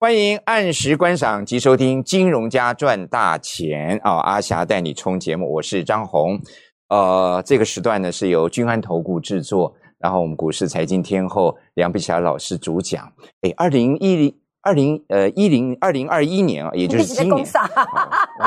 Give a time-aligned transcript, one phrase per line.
[0.00, 4.20] 欢迎按时观赏及收听《金融家赚大钱》啊！
[4.20, 6.40] 阿霞带你冲节目，我是张红。
[6.88, 13.12] 呃，这个时段呢是由君安投顾制作，然后我们股市财经天后梁碧霞老师主讲。
[13.40, 17.44] 哎，二零一零二零呃一零二零二一年啊，也就是今年，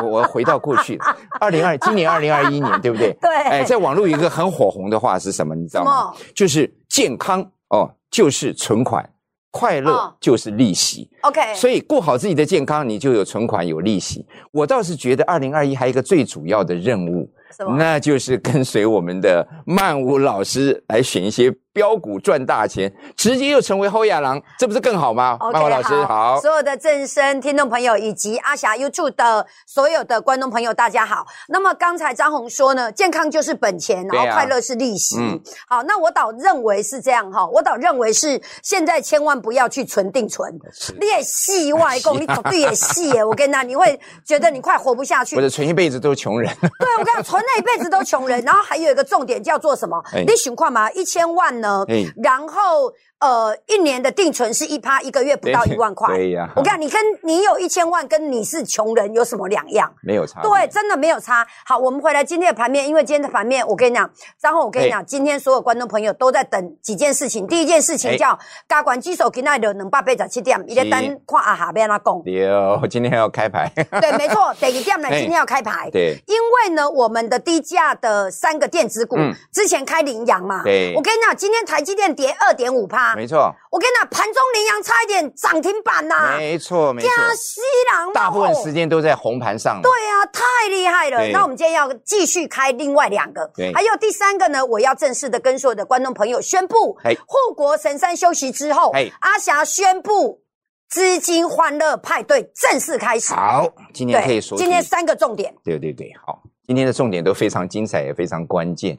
[0.01, 0.97] 我我回到过去，
[1.41, 3.11] 二零二今年二零二一年，对不对？
[3.19, 3.29] 对。
[3.29, 5.53] 哎，在网络有一个很火红的话是什么？
[5.53, 6.13] 你知道吗？
[6.33, 9.05] 就是健康哦，就是存款。
[9.51, 14.25] 快乐就是利息，OK，所以顾好自己的健康，你就有存款有利息。
[14.51, 17.29] 我倒是觉得二零二一还有一个最主要的任务，
[17.77, 21.53] 那就是跟随我们的曼舞老师来选一些。
[21.73, 25.37] 标股赚大钱，直接又成为后亚郎，这不是更好吗？
[25.53, 31.25] 曼华老师好，所有的正声听众朋友以及阿霞 YouTube 的所有的观众朋友，大家好。
[31.47, 35.17] 那么刚才张红说呢，健康就是本钱，然后快乐是利息。
[35.65, 40.53] 好，那我倒认为是这样哈，我倒认为是现在千万不要去存定存，
[40.99, 43.23] 你也戏外公，你绝对也戏耶。
[43.23, 45.37] 我跟你讲，你会觉得你快活不下去。
[45.37, 46.53] 或者存一辈子都是穷人。
[46.59, 48.43] 对，我跟你讲，存了一辈子都穷人。
[48.43, 50.03] 然后还有一个重点叫做什么？
[50.27, 51.60] 你想看嘛，一千万。
[51.61, 51.85] 呢，
[52.21, 52.93] 然后。
[53.21, 56.15] 呃，一年的定存是一趴，一个月不到一万块。
[56.15, 59.93] 对呀，我看你跟你有一千万，跟你是穷人有什么两样？
[60.01, 60.41] 没有差。
[60.41, 61.45] 对，真的没有差。
[61.63, 64.09] 好，我们回来今天的盘面，因为今天的盘面，我跟你讲，
[64.41, 67.45] 然后我跟你讲，今天所有观众朋友都在等几件事情。
[67.45, 72.23] 第一件事情叫加管基手今天的能八倍十七点，一个单跨啊下边那讲。
[72.25, 73.71] 有，今天要开牌。
[74.01, 75.91] 对，没错，第一点呢，今天要开牌。
[75.91, 79.15] 对，因为呢，我们的低价的三个电子股
[79.53, 80.63] 之前开领阳嘛。
[80.63, 83.10] 对，我跟你讲，今天台积电跌二点五趴。
[83.15, 83.91] 没错，我跟。
[83.91, 87.59] 你讲盘中羚羊差一点涨停板呐，没错没错，西
[87.91, 89.81] 郎大部分时间都在红盘上。
[89.81, 91.27] 对啊，太厉害了。
[91.33, 100.41] 那我们今天要继续开另外两个，还有第三个呢，我要正式的跟所有的观众朋友宣布，护国神山休息之后，阿霞宣布
[100.89, 103.33] 资金欢乐派对正式开始。
[103.33, 105.53] 好，今天可以说今天三个重点。
[105.65, 108.97] 对对对，好，今天的重点都非常精彩，也非常关键。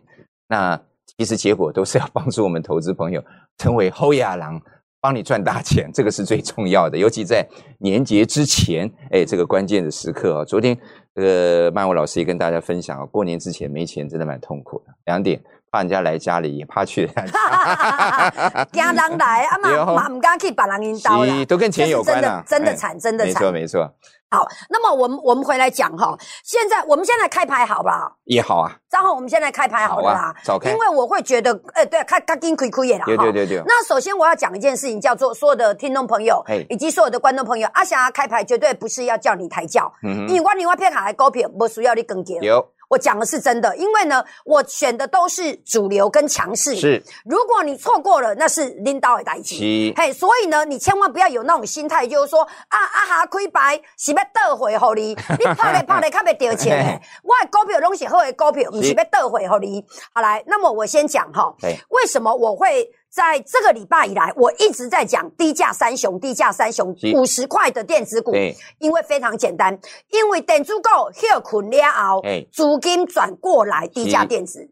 [0.48, 0.78] 那
[1.18, 3.22] 其实结果都是要帮助我们投资朋友
[3.58, 4.60] 成为后亚郎。
[5.04, 7.44] 帮你赚大钱，这个是最重要的，尤其在
[7.80, 10.44] 年节之前，哎，这个关键的时刻啊。
[10.44, 10.78] 昨天，
[11.12, 14.94] 这个曼舞老师也跟大家分享啊，过年之前没钱真的蛮痛苦的。
[15.06, 23.90] 两点，怕人家来家里，也怕去人家，惊人来啊嘛，嘛唔敢去把人引导了，都跟钱有关啊，真的惨，真的惨，没错没错。
[24.30, 28.12] 好，那么我们我们回来讲哈，现在我们现在开牌好不好？
[28.24, 33.62] 也好啊，张浩，我们现在开牌好了啦，早开，因为我会觉得，哎，对，开开金亏亏也啦，对对对对。
[33.66, 42.38] 那首先我要讲一件事情，叫做所有的听众朋友，以及所有的观众朋友，阿霞开牌绝对不是要叫你抬轿，嗯，因为我另外片卡来高票，不需要你跟进。
[42.42, 42.62] 有。
[42.92, 46.76] 我讲的是真的，因为呢，我选的都是主流跟强势。
[46.76, 49.94] 是，如果你错过了，那是拎刀的代击。
[49.96, 55.08] 嘿，所以呢，你千万不要有那种心态，就是说啊啊哈亏白是要倒回给你，
[55.38, 57.00] 你拍来拍来看不掉钱。
[57.24, 59.82] 我的股票拢是好的股票，不是要倒回给你。
[60.12, 61.54] 好来，那么我先讲哈，
[61.88, 62.92] 为什么我会？
[63.12, 68.32] 在这个礼拜以来，我一直在讲低价三雄，低价三雄五十块的电子股，
[68.78, 69.78] 因为非常简单，
[70.10, 74.66] 因为电子股休困了后，资金转过来低价电子，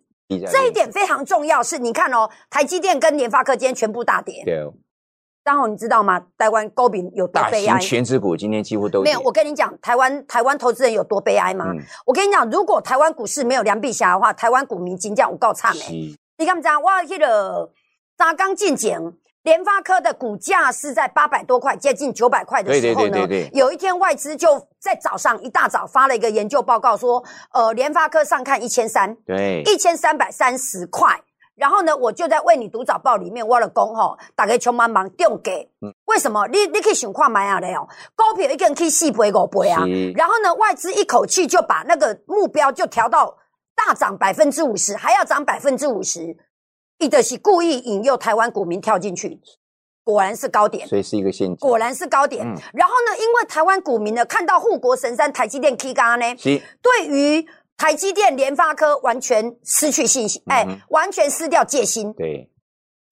[0.50, 1.62] 这一点非常重要。
[1.62, 4.42] 是你看哦，台积电跟联发科今天全部大跌。
[4.46, 4.66] 对，
[5.44, 6.22] 刚好你知道吗？
[6.38, 7.78] 台湾高饼有多悲哀？
[7.78, 9.20] 全指股今天几乎都没有。
[9.20, 11.66] 我跟你讲，台湾台湾投资人有多悲哀吗？
[12.06, 15.92] 我跟你讲，如果台湾股市没有梁碧霞的话，台湾股民金价我告惨哎。
[16.38, 17.70] 你看这样，我去了。
[18.20, 19.00] 刚刚进检，
[19.44, 31.18] 联发科的股价是在八百多块，接近九百块的时候呢，有一天外资就在早上一大早发了一个研究报告，说，呃，联发科上看一千三，对，一千三百三十块。
[31.56, 35.70] 然后呢，我就在为你读早报里面挖了工吼，打开穷忙忙丢给，
[36.04, 36.46] 为什么？
[36.48, 39.82] 你你可以想看买啊的哦，高票一个人可以四倍五倍啊。
[40.14, 43.38] 然后呢，外资一口气就把那个目标就调到
[43.74, 46.36] 大涨百分之五十，还要涨百分之五十。
[47.00, 49.40] 一的是故意引诱台湾股民跳进去，
[50.04, 51.56] 果然是高点，所以是一个陷阱。
[51.56, 52.44] 果然是高点。
[52.72, 56.26] 然后呢，因为台湾股民呢看到护国神山台积电 K 刚呢，
[56.82, 57.44] 对于
[57.76, 62.12] 台积电、联发科完全失去信心，哎，完全失掉戒心。
[62.12, 62.50] 对，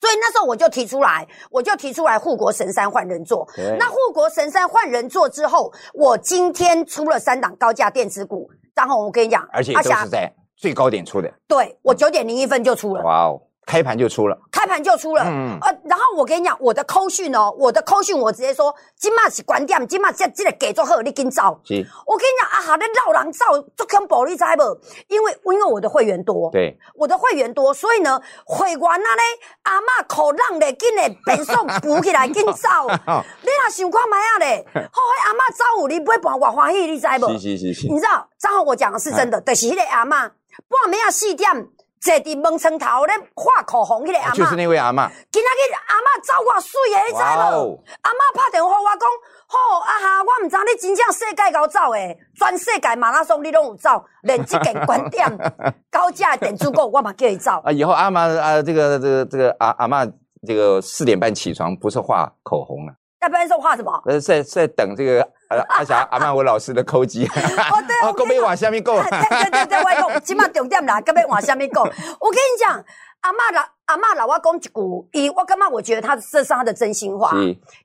[0.01, 3.49] 所以那时候我就提出来，我就提出来护国神山换人做。
[3.79, 11.33] 那护国神山换人做之后，我今天出了三档高价电子股，然后我跟你讲，而且都是在最高点出的。
[11.47, 13.03] 对我九点零一分就出了。
[13.03, 13.41] 哇哦！
[13.69, 21.61] 开盘就出了，开盘就出了，嗯呃，然后我跟你讲，我的扣讯哦，我的扣讯我直接说，今嘛是关店，今嘛这这个给做好，你紧走。
[22.07, 23.45] 我跟你讲啊，哈，你绕人走，
[23.77, 24.63] 做恐怖，你知不？
[25.09, 29.23] 因为因为我的会员多，对，我的会员多，所以呢，会员那咧
[29.65, 32.69] 阿妈口让的紧的变数补起来，紧走。
[33.45, 37.29] 你若想看卖啊咧， 好，阿妈走，你不会半我欢喜，你知不？
[37.33, 37.89] 是是是是。
[37.89, 41.69] 你知道，正好我讲的是真的，就是迄个阿妈半暝啊四点。
[42.01, 45.09] 坐伫门床头咧画口红，迄个阿妈就是那位阿妈。
[45.31, 47.85] 今仔日阿妈走我水诶，你知无？
[48.03, 49.09] 阿妈拍电话我讲，
[49.47, 55.27] 好阿哈，我毋知你真正世界高走诶，全世界马拉松你拢有走，连即间观点
[55.91, 57.61] 高价电子股我嘛叫伊走。
[57.65, 60.07] 啊，以后阿妈啊，这个这个这个阿阿妈，
[60.47, 62.93] 这个四点半起床不是画口红了。
[63.21, 64.01] 要不然是画什么？
[64.07, 67.27] 呃，在在等这个阿阿霞阿曼我老师的扣机。
[67.27, 68.95] 哦，对 啊，够没往下面够。
[69.03, 71.83] 对对对对，我讲起码重点啦，够没往下面够。
[71.83, 72.73] 我跟你讲，
[73.23, 75.69] 阿妈老阿妈老我讲一句，伊我干嘛？
[75.69, 77.33] 我觉得他这是他的真心话。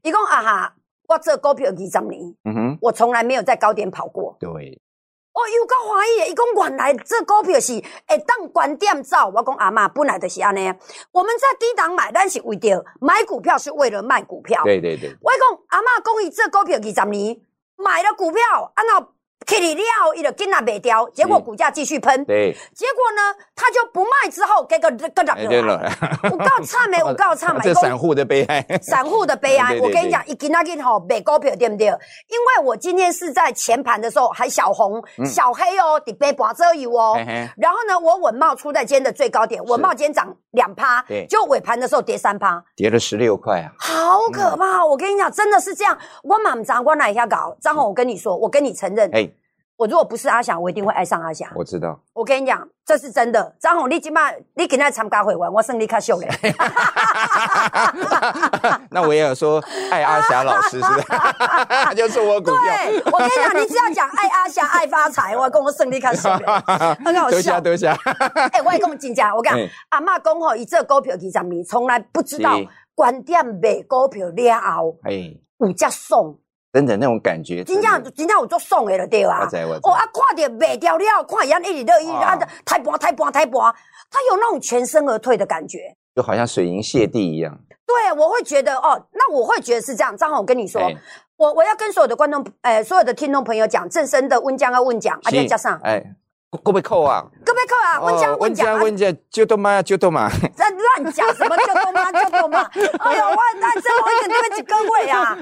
[0.02, 0.74] 伊讲啊哈，
[1.08, 4.36] 我这股票二十年，嗯哼，我从来没有在高点跑过。
[4.40, 4.80] 对。
[5.36, 6.32] 哦，又够欢喜！
[6.32, 7.74] 伊讲原来这股票是
[8.08, 9.32] 会当关店走。
[9.34, 10.72] 我讲阿妈本来就是安尼。
[11.12, 14.62] 我们在低档买，但是为着买股票是为了卖股票。
[14.64, 15.10] 对对对。
[15.22, 17.36] 我讲阿妈讲伊这股票二十年
[17.76, 19.13] 买了股票，按照。
[19.46, 19.82] K 你了，
[20.16, 22.24] 伊就紧那卖掉，结果股价继续喷。
[22.26, 25.82] 对，结果呢，他就不卖之后，给个个涨停了。
[26.32, 27.02] 我告惨没？
[27.04, 27.62] 我告惨没？
[27.64, 28.66] 这散户的悲哀。
[28.82, 29.78] 散户的悲哀。
[29.80, 31.88] 我跟你讲，一今那今吼卖股票对不对？
[31.88, 37.16] 因为我今天是在前盘的时候还小红、小黑哦，底背把遮油哦。
[37.58, 44.86] 然后呢，我稳茂出在今天的最高点，稳茂今天涨两趴，就尾盘的时候跌三趴，跌了十六块啊，好可怕！
[44.86, 45.98] 我跟你讲，真的是这样。
[46.24, 49.10] 我满长官来一下搞，张红，我跟你说，我跟你承认。
[49.14, 49.30] 哎。
[49.84, 51.46] 我如果不是阿翔，我一定会爱上阿翔。
[51.54, 52.00] 我知道。
[52.14, 53.54] 我跟你讲，这是真的。
[53.60, 56.30] 张宏，你今晚你今天参加会玩，我胜利卡秀嘞。
[58.90, 60.86] 那我也有说爱阿霞老师，是不
[61.92, 61.96] 是？
[61.98, 62.56] 就是我股票。
[62.64, 66.46] 对，我跟你讲，你只要讲爱阿霞、爱发财，我跟我胜利卡秀嘞。
[67.04, 67.88] 很好笑，多谢。
[67.88, 69.60] 哎，我跟你真正，我讲
[69.90, 72.58] 阿妈讲吼，伊这股票几十年，从来不知道
[72.96, 76.40] 观点卖股票了后，哎，有这送。
[76.74, 79.48] 真的那种感觉，真正真正有做爽的了，对吧？
[79.84, 82.36] 哦啊，看到卖掉了，看人一直乐意啊，
[82.66, 83.54] 太盘太盘太盘，
[84.10, 87.56] 他有那种全身而退的感觉，就好像水银泻地一样。
[87.86, 90.18] 对，我会觉得哦，那我会觉得是这样。
[90.18, 90.82] 张宏，我跟你说，
[91.38, 96.04] 我我要跟所有的观众，哎，所有的听众朋友讲，正身的温江要问讲，而且加上哎。
[96.64, 97.26] 够不扣啊？
[97.44, 98.00] 够不扣啊？
[98.00, 100.30] 温江温江温江，就多嘛就多嘛。
[100.56, 102.12] 在乱讲什么就多嘛
[102.58, 105.38] 哎呦，我那这我一个对几各位啊？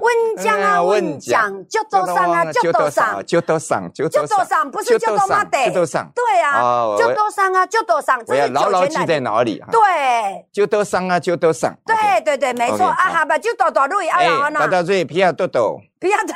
[0.00, 5.66] 温江啊温江，就多上啊就多上，就多上就多上，不是就多嘛得？
[5.66, 6.10] 就多上。
[6.14, 8.24] 对啊，就多上啊就多上。
[8.24, 9.62] 这是牢牢记在脑里。
[9.70, 11.74] 对，就多上啊就多上。
[11.86, 15.80] 对对对，没错啊，好吧，就多多瑞啊，多多瑞皮亚多多。
[16.00, 16.34] 不要的，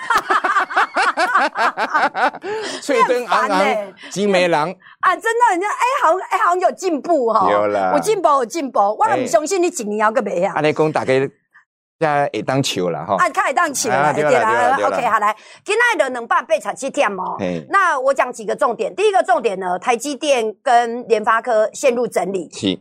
[2.83, 4.71] 翠灯昂昂，金梅郎
[5.01, 5.15] 啊！
[5.17, 7.51] 真的，人家哎，好像哎，好像有进步哈。
[7.51, 8.79] 有了，有进步，有进步。
[8.79, 10.55] 我都不相信你一年要个咩啊？
[10.57, 11.13] 阿你讲大家
[11.99, 13.17] 在会当球了哈。
[13.19, 14.77] 啊，开会当球了，对啦。
[14.85, 15.35] OK，好来，
[15.65, 17.37] 今天的两百八十七点哦。
[17.71, 18.95] 那我讲几个重点。
[18.95, 22.51] 第一个重点呢，台积电跟联发科陷入整理。
[22.53, 22.79] 是。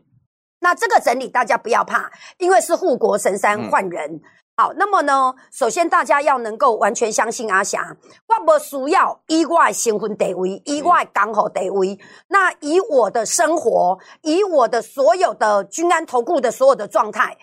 [0.59, 2.09] 那这个整理大家不要怕，
[2.39, 4.19] 因为是护国神山换人。
[4.57, 7.97] 好，那么呢，首先大家要能够完全相信阿霞，
[8.27, 11.99] 我不需要以我的身份地位，以外刚好地位。
[12.29, 17.37] 那以我的生活，以我的所有的均安投顾的所有的状态，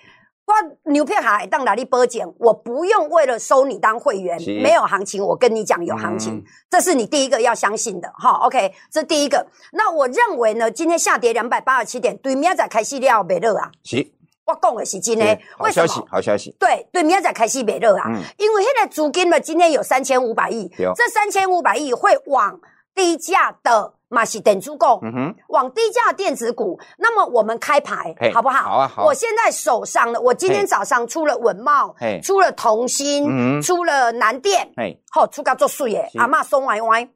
[0.46, 2.26] 我牛片海当哪里波减？
[2.38, 5.22] 我不用为了收你当会员，没有行情。
[5.22, 8.10] 我跟你讲有行情，这是你第一个要相信的。
[8.14, 9.46] 哈，OK，这第一个。
[9.72, 13.70] 那我认为呢，今天下跌两百八十七点，对明仔开始了，没热啊？
[13.84, 14.12] 是。
[14.52, 16.54] 我讲的是真的，好消息，好消息。
[16.58, 22.60] 对对，明仔开始卖热啊，因为现在资金呢，今天有三千五百亿，这三千五百亿会往
[22.94, 26.78] 低价的马是等足够，嗯哼，往低价电子股。
[26.98, 28.62] 那么我们开牌好不好？
[28.62, 29.04] 好啊，好。
[29.04, 37.08] 我现在手上的，我今天早上出了文茂，出了同心，出了南电，哎，好，出个做数耶，阿妈松歪歪，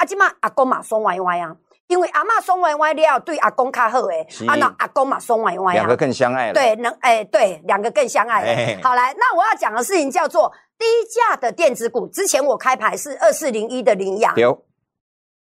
[0.00, 1.54] 阿今嘛阿公嘛爽歪歪啊。
[1.88, 6.54] 因为阿妈爽歪歪了，对阿公较好诶，啊那阿公嘛爽歪歪两个更相爱了。
[6.54, 8.78] 对，能诶，对，两个更相爱。
[8.80, 12.06] 好来，那我要讲的事情叫做低价的电子股。
[12.06, 14.64] 之前我开牌是二四零一的羚羊，有。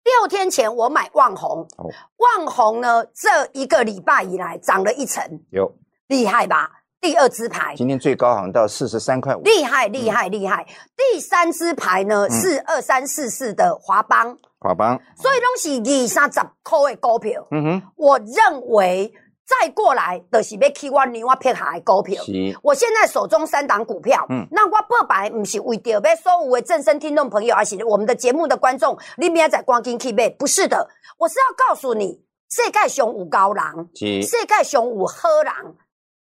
[0.03, 1.69] 六天前我买万红，
[2.17, 5.73] 万红呢这一个礼拜以来涨了一成，有
[6.09, 6.69] 厉害吧？
[7.05, 7.75] 第二支牌。
[7.77, 10.67] 今天最高好像到四十三块五，厉害厉害厉害。
[10.97, 14.35] 第三支牌呢是二三四四的华邦。
[14.59, 17.47] 华邦，所以拢是二三十块的股票。
[17.51, 19.13] 嗯哼，我认为
[19.45, 22.23] 再过来就是要去我另外撇下的股票。
[22.63, 33.63] 我现在手中三档股票，嗯，那我报白不是为着要所有的正身听众朋友，而是我们的节目的观众，你明仔光金去买，不是的，我是要告诉你，世界上有高人，
[33.95, 35.53] 世界上有好人，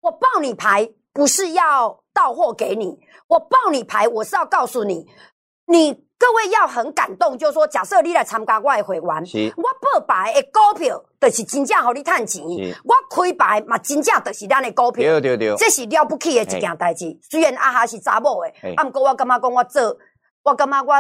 [0.04, 5.08] 我报你牌不是要到货给你，我报你牌我是要告诉你，
[5.66, 6.04] 你。
[6.16, 9.04] 各位要很感动，就是说，假设你来参加我的会员，
[9.58, 12.42] 我报牌的股票，就是真正互你赚钱。
[12.86, 15.04] 我开牌嘛，真正就是咱的股票。
[15.04, 17.20] 对对对，这是了不起的一件代志。
[17.30, 19.98] 虽然阿哈是查某的，啊，毋过我感觉讲我做，
[20.44, 20.94] 我感觉我，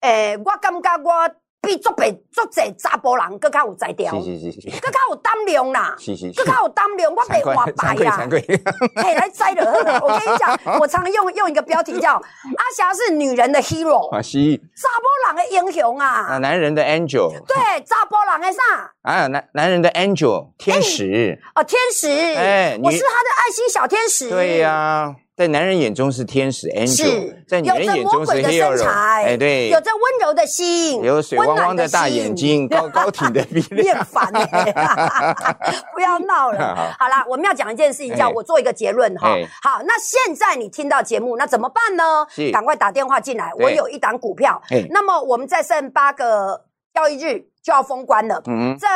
[0.00, 1.30] 诶，我感觉我。
[1.70, 8.18] 比足白足侪查甫人更较有才调，是是是是，更较有胆量啦，是是是，更较有胆量，我被话白啦，
[9.00, 10.00] 嘿，来摘了。
[10.02, 14.36] 我跟你讲， 我常用用一个标题叫阿霞是女人的 hero， 啊是，
[14.74, 18.60] 查甫人的英雄啊，啊男人的 angel，对，查甫人的啥？
[19.02, 25.14] 啊男男人的 angel 天使，哦天使，哎，我是他的爱心小天使，对呀。
[25.40, 28.86] 在男人眼中是天使 angel，在女人眼中是 hero。
[28.86, 33.86] 哎，对，有着温柔的心，有水汪汪的大眼睛，高 高挺的鼻梁。
[33.86, 35.34] 厌烦哎，
[35.96, 36.94] 不要闹了。
[36.98, 39.34] 好啦，我们要讲一件事情，叫我做一个结论哈。
[39.62, 42.26] 好，那现在你听到节目，那怎么办呢？
[42.52, 44.60] 赶快打电话进来，我有一档股票。
[44.90, 48.42] 那么我们再剩八个交易日就要封关了。
[48.44, 48.86] 嗯，这。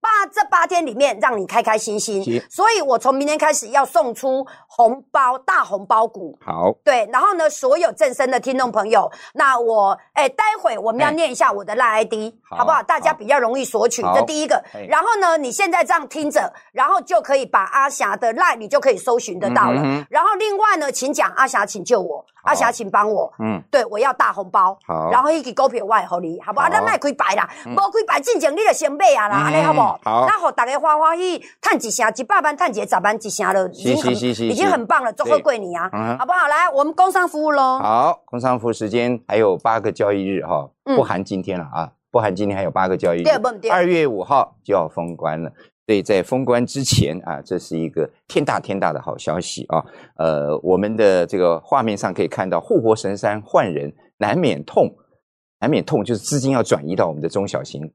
[0.00, 6.38] 八这八天里面让你开开心心，所以我从明天开始要送出红包大红包股。
[6.44, 12.82] 好，对，然后呢，所有正身的听众朋友，那我哎，待会我们要念一下我的赖 ID，好不好？
[12.82, 14.02] 大家比较容易索取。
[14.14, 19.82] 这第一个，然后呢，你现在这样听着，然后就可以把阿霞的赖，你就可以搜寻得到了。
[20.08, 22.24] 然后另外呢，请讲阿霞，请救我。
[22.42, 23.32] 阿霞，请帮我。
[23.38, 24.76] 嗯，对，我要大红包。
[24.86, 26.68] 好，然后一个股票我会好你，好不好？
[26.68, 29.80] 咱卖开白啦，无开白进前你就先买啊啦，安尼好不？
[29.80, 36.48] 好，那好，大家欢欢喜，赚几成，一百万赚几十万，几成了，已经很已经很棒了，祝贺过你啊，好不好？
[36.48, 37.78] 来，我们工商服务喽。
[37.78, 43.70] 好，工商服务时间还有八个交易日哈，不含今天了啊，不含今天还有八个交易日。
[43.70, 45.50] 二月五号就要封关了。
[45.90, 49.84] 所以在封关之前啊，这是一个天大天大的好消息啊！
[50.18, 54.88] 呃，我们的这个画面上可以看到护国神山换人，难免痛，
[55.58, 57.92] 难免痛，就是资金要转移到我们的中小型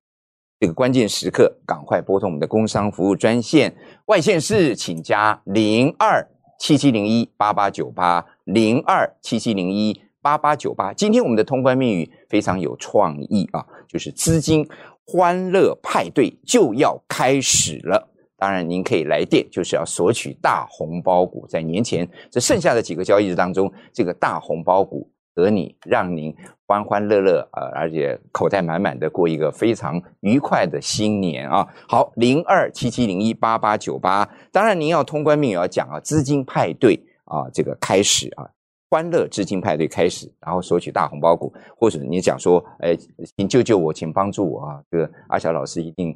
[0.59, 3.73] 这个关键时刻，赶快拨通我们的工商服务专线，
[4.07, 6.21] 外线是请加零二
[6.59, 10.91] 七七零一八八九八零二七七零一八八九八。
[10.91, 14.67] 今天我们的通关密语非常有创意啊，就是资金。
[15.05, 21.45] 欢乐派对就要开始了，当然您可以来电，就是要索取大红包股。
[21.47, 26.35] 在年前这剩下的几个交易日当中，这个大红包股得你，让您
[26.65, 31.67] 欢欢乐乐啊，而且口袋满满的过一个非常愉快的新年啊！
[31.87, 38.49] 好，零二七七零一八八九八，当然您要通关命也要讲啊，资金派对啊，这个开始啊。
[38.89, 42.95] 欢乐资金派对开始，然后索取大红包股，或者你讲说，哎，
[43.35, 44.81] 请救救我，请帮助我啊！
[44.89, 46.15] 这个阿霞老师一定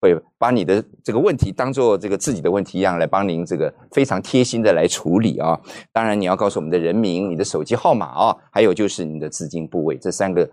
[0.00, 5.60] 会把你的这个问题当做这个自己的问题一样来帮您这个非常贴心的来处理啊！
[5.92, 10.48] 当然你要告诉我们的人名、你的手机号码啊，还有就是你的资金部位，这三个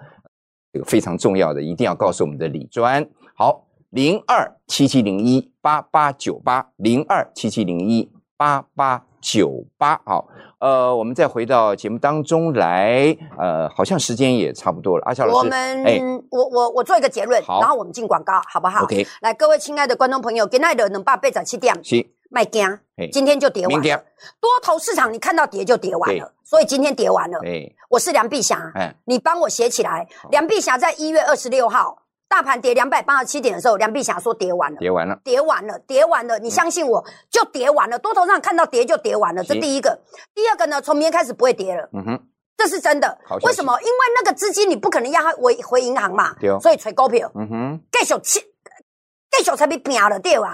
[0.74, 3.08] 这个非常重要的，一定要告诉我们的李专。
[3.34, 10.28] 好，零二七七零一八八九八，零二七七零一八八九八，好。
[10.66, 15.04] 呃，我们再回到节目当中来，呃，好像时间也差不多了。
[15.06, 19.06] 阿乔老师，我们，我我我做一个结论，然后我们进广告，好不好？OK。
[19.22, 22.68] 来，各位亲爱的观众朋友，今天的能把八十七点，是卖惊，
[23.12, 24.04] 今天就跌完了。
[24.40, 27.40] 多头市场，你看到跌就跌完了，所以今天跌完了。
[27.88, 30.08] 我是梁碧霞，你帮我写起来。
[30.32, 31.96] 梁碧霞在一月二十六号。
[32.28, 36.40] 大盘跌两百八十七点的时候，梁碧霞说跌完了，跌完了，跌完了，跌完了。
[36.40, 38.00] 你相信我，就跌完了。
[38.00, 40.00] 多头上看到跌就跌完了，这第一个。
[40.34, 41.88] 第二个呢，从明天开始不会跌了。
[41.94, 42.20] 嗯哼，
[42.58, 43.18] 这是真的。
[43.44, 43.80] 为什么？
[43.80, 46.36] 因为那个资金你不可能要它回回银行嘛。
[46.62, 47.32] 所以吹股票。
[47.36, 47.80] 嗯哼。
[47.92, 48.40] 继续吃，
[49.32, 50.52] 继续才被拼了掉啊。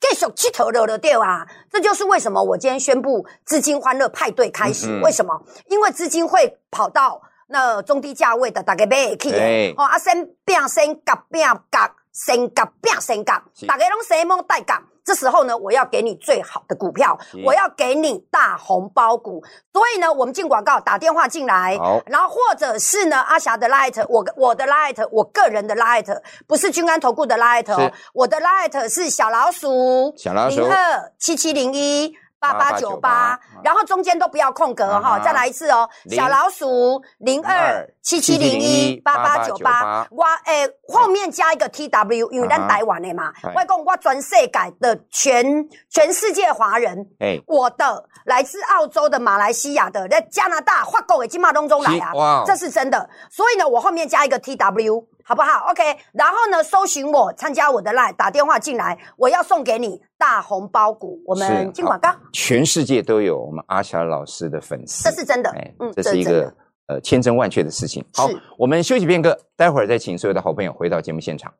[0.00, 1.46] 继续吃头了了掉啊。
[1.70, 5.00] 这就是为什么我今天宣布资金欢乐派对开始。
[5.00, 5.40] 为什么？
[5.68, 7.22] 因为资金会跑到。
[7.48, 9.30] 那中低价位的大家买起
[9.76, 14.82] 哦，啊，先变先夹变夹，先夹变先夹，大家拢先蒙带夹。
[15.04, 19.44] 这时候呢，我要给你最好的股票，我要给你大红包股。
[19.70, 30.56] 所以呢，我们进广告，打电话进来，然后或者是呢，阿霞的 light，我我的 light，我个人的 light，不是君安投顾的 light，我的 light 是小老鼠小老鼠。
[30.56, 32.16] 零二七七零一。
[32.44, 55.06] 八八九八，然后中间都不要空格哈，再来一次哦，小老鼠零二七七零一八八九八，我诶后面加一个 T W，因为咱台湾的嘛，外公我全世界的全全世界华人，哎，我的来自澳洲的、马来西亚的、在加拿大、法国的金马东中来啊，这是真的，所以呢，我后面加一个 T W。
[55.26, 61.18] 好不好？OK，然后呢，搜寻我，参加我的 Line，打电话进来，我要送给你大红包股。
[61.24, 65.50] 我们进广告，全世界都有我们阿霞老师的粉丝，这是真的，
[65.80, 66.54] 嗯，这是一个
[66.88, 68.04] 呃千真万确的事情。
[68.12, 68.28] 好，
[68.58, 71.50] 我们休息片刻，待会儿再请所有的好朋友回到节目现场。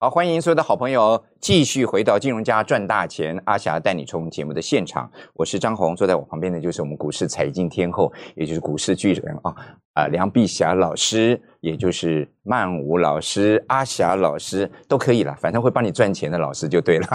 [0.00, 5.10] 好，欢迎所有的好朋友继续回到金融家赚大钱，阿霞带你冲节目的现场。
[5.34, 9.52] 我是张红，坐在我旁边的就是我们股市财经天后，也就是股市巨人啊
[9.98, 17.06] 啊梁碧霞老师，也就是曼舞老师、阿霞老师都可以了，反正会帮你赚钱的老师就对了。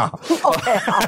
[0.41, 0.99] OK，好，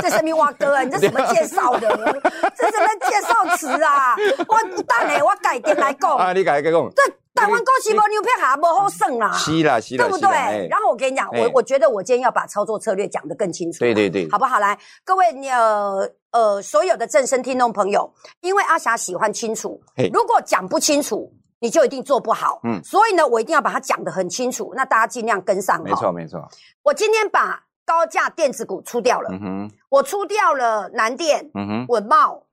[0.00, 1.88] 这是明华哥啊，你这什么介绍的？
[2.56, 4.16] 这什么介绍词啊？
[4.48, 6.90] 我等下我改天来讲啊，你改改讲。
[6.96, 7.02] 这
[7.34, 10.68] 台湾股市无牛票还不好胜啦，是啦，是啦，对不对？
[10.68, 14.58] 然后我跟你讲，我我觉得我今天要把操作策略讲得更清楚，对对对，好不好？
[14.58, 19.80] 来，各位你呃呃，所有的正声听众朋友，因为阿霞喜欢清楚，
[20.12, 26.48] 如果讲不清楚，你就一定做不好，嗯，所以呢，我一定要把它讲得很清楚，那大家尽量跟上，没错没错。
[26.82, 32.44] 我今天把高价电子股出掉了，嗯哼，我出掉了南电，嗯哼，稳茂。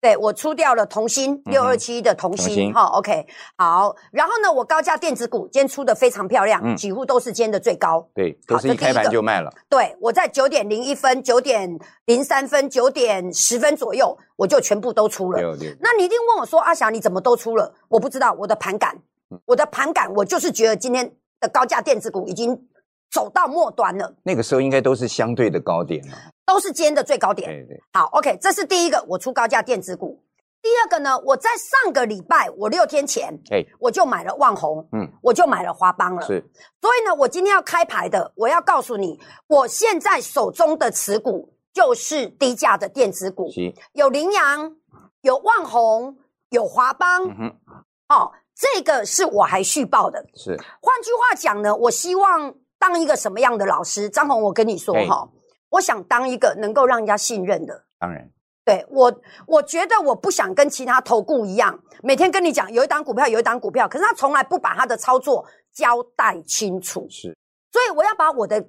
[0.00, 3.26] 对我出掉了同心六二七的同心哈，OK，
[3.56, 9.50] 好，然后呢，我高价电子股今天出的非常漂亮，几乎都是今天的最高，对，都是一开盘就卖了。
[9.68, 15.40] 对我在九点零一分、九点零三分、九点十分左右，我就全部都出了。
[15.80, 17.74] 那你一定问我说，阿霞你怎么都出了？
[17.88, 18.96] 我不知道，我的盘感，
[19.46, 22.60] 我的盘感，我就是觉得今天的高价电子股已经。
[23.10, 26.12] 走到末端了，那个时候应该都是相对的高点了，
[26.48, 27.50] 都是今天的最高点。
[27.50, 30.18] 对对，好，OK，这是第一个，我出高价电子股。
[30.62, 36.22] 第二个呢，我在上个礼拜，我六天前，哎，我就买了万红，嗯，我就买了华邦了。
[36.26, 36.42] 是，
[36.80, 43.50] 所以呢，我今天要开牌的，我要告诉你，我现在手中的持股就是低价的电子股，
[43.92, 44.74] 有羚羊，
[45.20, 46.16] 有万红，
[46.48, 47.54] 有华邦，嗯
[48.08, 50.24] 哦，这个是我还续报的。
[50.34, 52.54] 是，换句话讲呢，我希望。
[52.80, 55.28] 当一个什么样的老师，张红，我跟你说哈，
[55.70, 57.84] 我想当一个能够让人家信任的。
[57.98, 58.28] 当然，
[58.64, 67.06] 对我，我觉得我不想跟其他投顾一样，每天跟你讲有一档股票，有一档股票，可是他从来不把他的操作交代清楚。
[67.10, 67.36] 是，
[67.72, 68.64] 所以我要把我的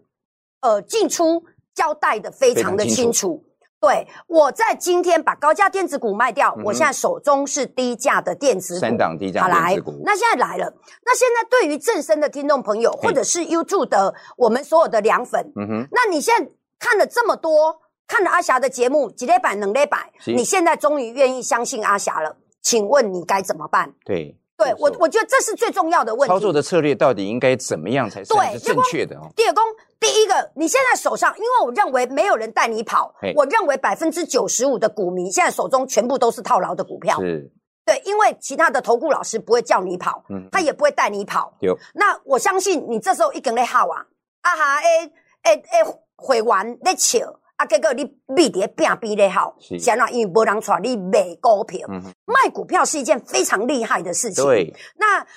[0.62, 1.44] 呃进出
[1.74, 3.46] 交代的非常的清楚。
[3.82, 10.02] 对，我在今天把高价电子股卖掉，我现在手中是低价的电子股，三档低价电子股。
[10.04, 10.66] 那现在来了，
[11.06, 23.94] 那现在对于正身的听众朋友，或者是 YouTube 的我们所有的凉粉，嗯哼，那你现在看了这么多，看了阿霞的节目，几列百能列百，你现在终于愿意相信阿霞了，请问你该怎么办？
[24.06, 24.36] 对。
[24.58, 26.34] 对我，我觉得这是最重要的问题。
[26.34, 29.16] 操作的策略到底应该怎么样才是正确的？
[29.34, 29.64] 第二公，
[30.02, 37.18] 第一个，你现在手上，因为我认为没有人带你跑，我认为百分之九十五的股民现在手中全部都是套牢的股票。
[37.22, 37.50] 是，
[37.86, 41.54] 对，因为其他的投顾老师不会叫你跑，他也不会带你跑。
[41.62, 44.06] 有，那我相信你这时候一根咧好啊，
[44.42, 45.06] 啊哈，诶
[45.44, 45.84] 诶诶，
[46.20, 47.20] 会员咧笑。
[47.56, 51.86] 啊，结果你币跌变比咧好，显然因为无人带你卖股票，
[52.24, 54.42] 卖股票是一件非常厉害的事情。
[54.42, 55.28] 对，那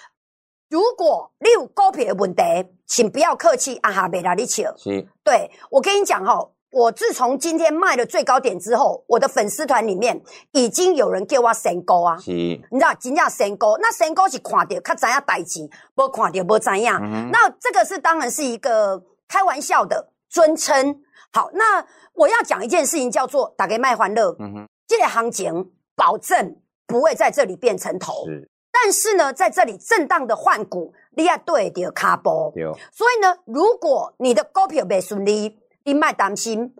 [0.70, 2.42] 如果你有股票的问题，
[2.86, 4.72] 请不要客气，啊哈，别拉你笑。
[4.76, 17.30] 是，对我跟你讲哈，我自从今天卖了最高点之后，我的粉丝团里面已经有人叫我神哥啊，是，你知道，真正神哥，那神哥是看到较知影代志，无看到无知影。
[17.32, 21.02] 那这个是当然是一个开玩笑的尊称。
[21.32, 24.34] 好，那我要讲一件事情，叫做打给卖欢乐。
[24.40, 28.26] 嗯哼，这个行情保证不会在这里变成头。
[28.26, 32.52] 是，但是呢，在这里震荡的换股，你要对的卡波。
[32.90, 36.74] 所以呢，如果你的股票不顺利，你卖担心。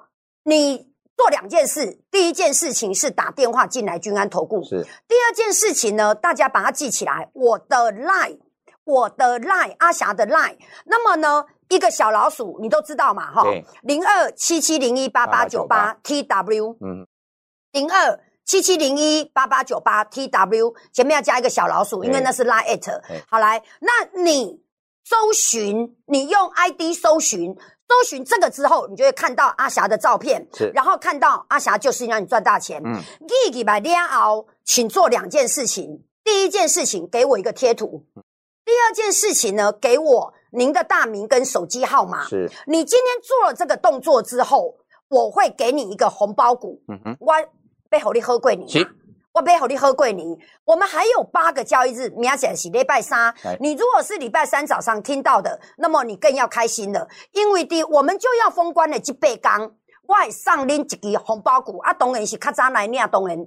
[0.45, 4.63] 你做两件事，第一件事情是打电话进来君安投顾。
[4.65, 4.83] 是。
[5.07, 8.39] 第二件事情呢，大家把它记起来，我的 line，
[8.85, 10.59] 我的 line，阿霞的 line。
[10.85, 11.47] 那么呢？
[11.73, 13.33] 一个小老鼠，你都知道嘛？
[13.33, 13.43] 哈，
[13.83, 17.07] 零二七七零一八八九八 T W，嗯，
[17.73, 23.01] 零二七七零一八八九八 T W，前面要加一个小老鼠，因为那是 Line at。
[23.27, 24.61] 好来，那你
[25.05, 27.57] 搜寻，你用 ID 搜寻，
[27.89, 32.83] 搜寻这个之后，你就会看到阿霞的照片，然后看到阿霞就是让你赚大钱。
[32.85, 33.01] 嗯，
[33.47, 36.05] 一礼拜两后，请做两件事情。
[36.23, 38.05] 第一件事情，给我一个贴图；
[38.65, 40.35] 第二件事情呢，给我。
[40.53, 44.77] 您的大名跟手机号码，是你今天做了这个动作之后，
[45.09, 46.81] 我会给你一个红包股。
[46.89, 47.35] 嗯哼，我
[47.89, 48.67] 背后你喝贵你。
[49.35, 50.39] 我背后你喝贵你。
[50.67, 53.35] 我们还有八个交易日，明仔是礼拜三。
[53.61, 59.73] 你如果是礼拜三早上听到的，那么你更要开心了，因为第我们就要封关了这八缸，
[60.07, 63.39] 我上拎一支红包股啊，当然是较早来领，当然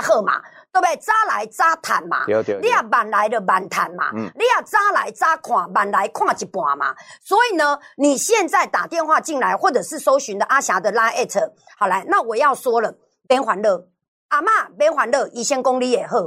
[0.00, 0.40] 较好嘛，
[0.72, 0.96] 对不对？
[0.96, 2.24] 早来早谈嘛，
[2.60, 6.94] 你也慢来的慢谈嘛，你也早来早看，慢来看一半嘛。
[7.22, 12.94] 所以呢，你现在打电话进来，或者是搜寻的阿霞的拉艾特，好来，那我要说了，
[13.26, 13.88] 别欢乐。
[14.28, 16.18] 阿妈别欢乐，医生功力也好。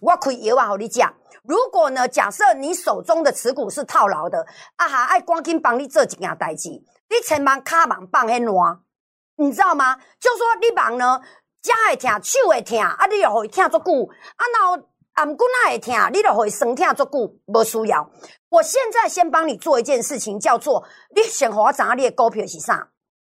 [0.00, 8.80] 我可以也话和你讲，如果呢，假设你手中的持股是套牢的，啊哈，爱光金帮你做几件代志，你千万卡忙放很乱，
[9.36, 9.94] 你知道吗？
[10.18, 11.20] 就说你忙呢，
[11.66, 14.76] 脚会疼，手会疼，啊，你著互伊疼足久，啊，然后
[15.14, 18.08] 颔骨那会疼，你就会酸疼足久，无需要。
[18.50, 22.88] 我现在先帮你做一件事情，叫做你先和我讲你的股票是啥。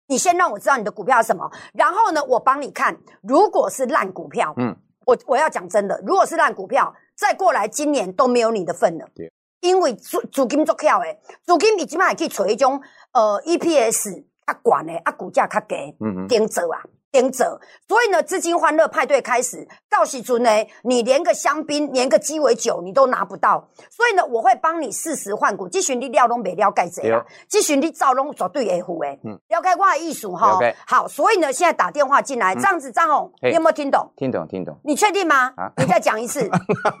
[0.08, 2.96] 你先让我知道你的股票是什么，然后呢，我帮你看。
[3.22, 9.06] 如果是烂股票，嗯，我我要讲真的，如果是烂股票，再过来今年都没有你的份了。
[9.14, 12.80] 对，因为主主金做票诶，主金你起码也可以取一种
[13.12, 16.80] 呃 EPS 较悬诶啊股价较低，嗯嗯，顶走啊。
[17.16, 19.66] 连者，所以呢，资金欢乐派对开始。
[19.88, 20.50] 到时阵呢，
[20.82, 23.66] 你连个香槟、连个鸡尾酒你都拿不到。
[23.90, 25.66] 所以呢，我会帮你适时换股。
[25.66, 27.24] 这选你料拢没了解者啊？
[27.48, 29.18] 这选你赵龙绝对会付诶。
[29.24, 30.58] 嗯，了解我的艺术哈。
[30.86, 34.12] 好，所以呢，现在打电话进来，这样子，张红，你有没有听懂？
[34.16, 34.78] 听懂，听懂。
[34.84, 35.54] 你确定吗？
[35.56, 36.50] 啊，你再讲一次。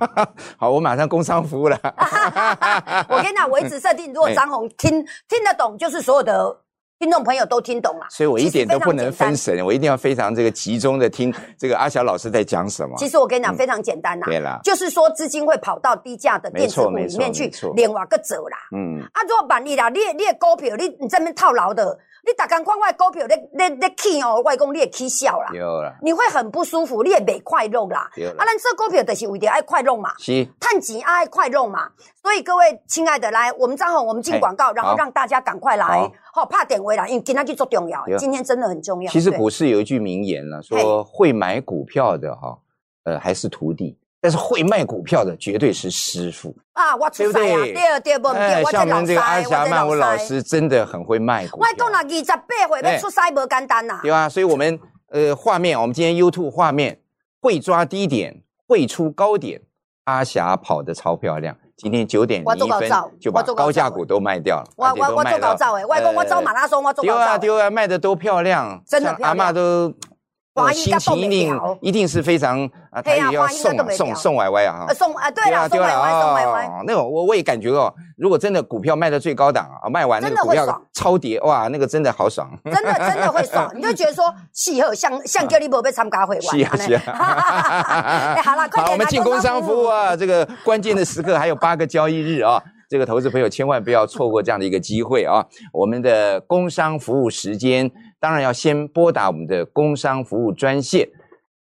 [0.56, 1.78] 好，我马上工商服务了。
[3.10, 6.62] 我跟你讲，我一直设定，如果张红听听得懂，就是所有的。
[6.98, 12.94] 听众朋友都听懂了，所以我一点都不能分神，我一定要非常这个集中的听 这个阿小老师在讲什么。
[12.96, 18.56] 其实我跟你讲非常简单啦，对啦，就是说资金会跑到低价的电子股里面去，连瓦个走啦。
[18.74, 21.98] 嗯，啊，如果万一啦，你你股票你你这边套牢的。
[22.26, 28.10] 你打刚看外股票，你你你起哦，外公你也起笑啦，有啦，你会很不舒服，你也没快乐啦。
[28.36, 31.88] 啊，咱做股票就是为了爱快乐嘛，是，探钱爱快乐嘛。
[32.20, 39.12] 所以各位亲爱的，来，我们张宏，我们进广告，然后让大家赶快来，好，怕点位啦，因为今天去做重要，今天真的很重要。
[39.12, 42.58] 其实股市有一句名言了，说会买股票的哈，
[43.04, 43.96] 呃，还是徒弟。
[44.26, 46.96] 但是会卖股票的绝对是师傅啊！
[46.96, 48.34] 我出塞呀，第二第二波，
[48.72, 51.60] 像我们这个阿霞曼舞老师真的很会卖股。
[51.60, 54.00] 我讲了二十八回要出塞不简单呐。
[54.02, 54.76] 对啊，所以我们
[55.10, 56.98] 呃画面，我们今天 YouTube 画面
[57.40, 59.60] 会抓低点，会出高点。
[60.06, 64.64] 阿霞跑的超漂亮，今天九点零一分就把高价股都卖掉了。
[64.74, 69.94] 我我我做高照哎，外公我走马拉松，我做高丢啊丢啊，卖的都漂亮，真的阿妈都。
[70.72, 74.86] 心情一定一定是非常啊，他也要送送送歪歪啊！
[74.94, 76.70] 送啊，对了，送歪歪，送歪歪。
[76.86, 82.50] 那个我我也感觉哦，如果真的股票卖到最高档啊，卖完那个股票超跌哇，那个真的好爽。
[82.64, 86.58] 真的真的会爽， 你就觉得说气候像像叫你宝贝参加会玩。
[86.58, 88.42] 是啊是啊。
[88.42, 95.44] 好 了，好， 我们进工商服务啊，这个关键的时刻还有八个交易日啊，这个投资朋友千万不要错过这样的一个机会啊！
[95.72, 97.90] 我们的工商服务时间。
[98.18, 101.08] 当然要先拨打我们的工商服务专线，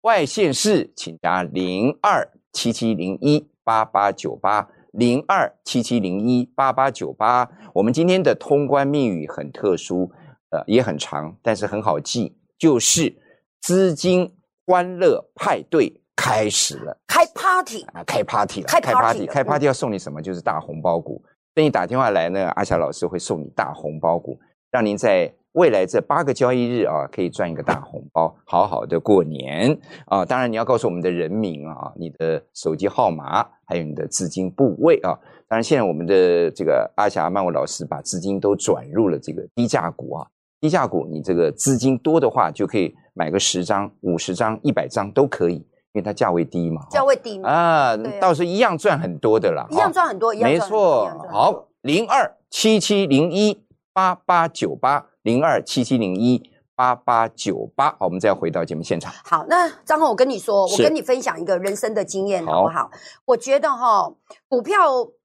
[0.02, 7.50] 外线市请打零二七七零一八八九八零二七七零一八八九八。
[7.74, 10.12] 我们今天的通关密语很特殊，
[10.50, 13.16] 呃，也很长，但是很好记，就是
[13.62, 14.30] 资金
[14.66, 20.22] 欢乐派对开始了，开 party 啊，开 party 了，开 party，开 party 要送你什么？
[20.22, 21.24] 就是大红包股。
[21.54, 24.38] 等你打电话来呢，阿霞老师会送你大红包股，
[24.70, 25.34] 让您在。
[25.54, 30.24] 未来这八个交易日啊，可以赚一个大红包，好好的过年啊！
[30.24, 35.12] 当然你要告诉我们的人民啊，你的手机号码，还有你的资金部位啊。
[35.50, 40.28] 当然现在我们的这个阿霞曼舞老师把资金都转入了这个低价股啊，
[40.62, 46.86] 低价股你这个资金多的话，就可以买个十张、五十张、一百张都可以，因为它价位低嘛。
[46.90, 49.68] 价位低嘛啊，到时候一样赚很多的啦。
[49.70, 51.10] 一样赚很多，一样没错。
[51.30, 53.62] 好，零二七七零一
[53.92, 55.08] 八八九八。
[55.24, 56.42] 零二七七零一
[56.76, 59.14] 八八九八，好，我们再回到节目现场。
[59.24, 62.90] 好，那张宏，我跟你说，我跟你分享一个人生的经验，好不好？
[63.26, 64.12] 我觉得哈，
[64.48, 64.78] 股票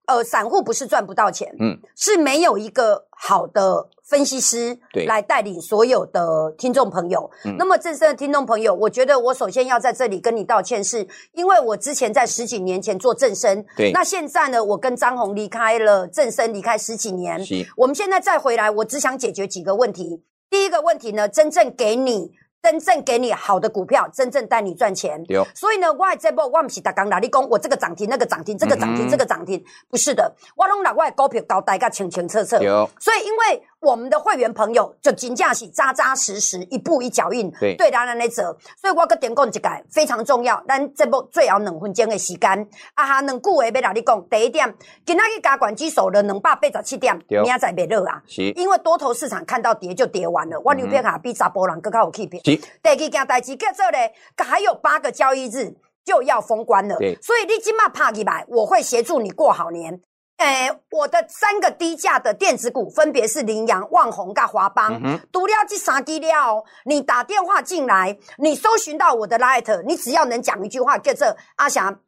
[0.07, 3.89] 呃，散户不是赚不到钱，嗯，是没有一个好的。
[4.09, 7.29] 分析师来带领所有的听众朋友。
[7.59, 13.65] 那么，正式的听众朋友，我觉得我首先要在这里跟你道歉，是因为我之前在十几年前做正生。
[13.77, 13.91] 对。
[13.91, 17.45] 那现在呢，我跟张红离开了正生，离开十几年。
[17.77, 20.23] 我们现在再回来，我只想解决几个问题。
[20.49, 22.31] 第一个问题呢，真正给你。
[22.67, 25.25] 真正给你好的股票，真正带你赚钱。
[25.29, 30.35] 有，所以呢，我这波我不是打刚哪里讲，我这个涨停，那个涨停，这个涨停，这个涨停，不是的。
[30.57, 32.57] 我拢拿我的股票交代个清清楚楚。
[32.57, 38.43] 有，所以因为我们的会员朋友就金价是扎扎实实，一步一脚印，对对，当然来走。
[38.81, 44.29] 所以我个点讲一个非常重要，咱这部最后两分钟的时间，啊哈，两句话要来你讲。
[44.29, 48.23] 第一点，今仔日加管指数了两百八十七点，明仔载别热啊，
[48.57, 52.41] 因为多头市场看到跌就跌完了，我牛皮卡比查波人更较有气魄。
[52.45, 55.73] 是，第二件代志叫做咧，还有八个交易日
[56.05, 60.01] 就要封关了，所以你今嘛拍起来，我会协助你过好年。
[60.39, 65.01] 诶，我的三个低价的电子股分别是羚羊、旺宏、跟华邦。
[65.33, 71.99] 独了这三低料，你打电话进来，你搜寻到我的 light，你只要能讲一句话，叫做阿霞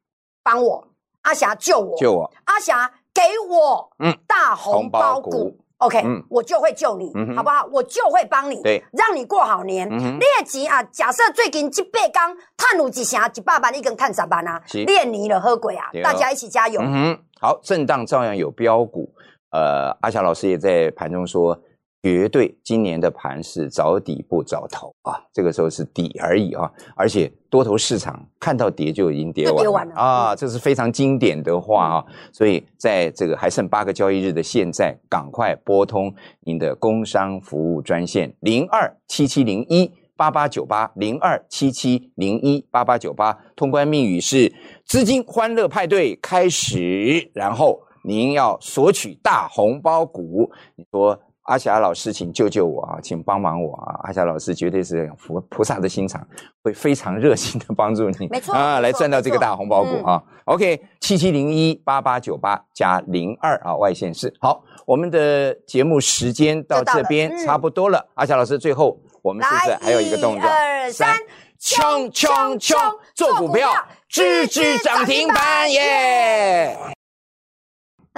[0.42, 0.88] 帮我，
[1.22, 5.56] 阿霞救我，救我，阿霞给我嗯大红包股。
[5.78, 7.68] OK，嗯我就会救你，好不好？
[7.72, 9.88] 我就会帮你，对，让你过好年。
[9.88, 15.88] 你的钱啊，假设最近一百天探有一成一百万，你跟探十万啊，练你了喝鬼啊！
[16.02, 16.80] 大家一起加油。
[16.82, 19.08] 嗯哼，好，震荡照样有标股。
[19.50, 21.58] 呃，阿霞老师也在盘中说。
[22.00, 44.52] 绝对今年的盘是找底不找头啊，这个时候是底而已啊，而且多头市场看到跌就已经跌完了啊，这是非常经典的话啊，所以在这个还剩八个交易日的现在，赶快拨通您的工商服务专线零二七七零一八八九八零二七七零一八八九八，通关密语是
[44.84, 51.20] 资金欢乐派对开始，然后您要索取大红包股，你说。
[51.48, 52.98] 阿霞老师，请救救我啊！
[53.02, 54.00] 请帮忙我啊！
[54.04, 56.22] 阿霞老师绝对是菩菩萨的心肠，
[56.62, 64.62] 会非常热心的帮助你，没错啊，来赚到这个大红包股啊！OK，七七零一八八九八加零二啊，外线是好。
[64.86, 70.46] 我们的节目时间到这边差不多了，阿霞老师，最后我们是不是还有一个动作？
[70.46, 71.16] 二三，
[71.58, 72.76] 冲冲冲，
[73.14, 73.70] 做股票，
[74.06, 76.76] 支支涨停板耶！